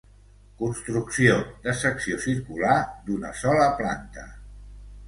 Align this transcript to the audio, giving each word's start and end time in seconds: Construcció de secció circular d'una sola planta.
Construcció 0.61 1.35
de 1.67 1.75
secció 1.83 2.19
circular 2.27 2.75
d'una 3.11 3.35
sola 3.45 3.71
planta. 3.85 4.29